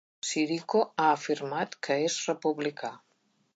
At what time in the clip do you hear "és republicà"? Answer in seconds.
2.07-2.93